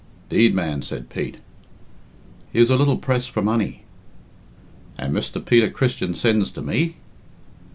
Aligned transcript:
"'Deed, 0.29 0.55
man," 0.55 0.81
said 0.81 1.11
Pete. 1.11 1.37
"He 2.51 2.57
is 2.59 2.71
a 2.71 2.75
little 2.75 2.97
pressed 2.97 3.29
for 3.29 3.43
money." 3.43 3.83
"And 4.97 5.13
Mr. 5.13 5.39
Peter 5.45 5.69
Christian 5.69 6.15
sends 6.15 6.49
to 6.53 6.63
me?" 6.63 6.95